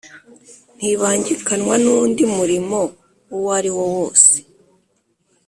[0.77, 2.79] ntibangikanwa n undi murimo
[3.35, 4.35] uwo ari wo wose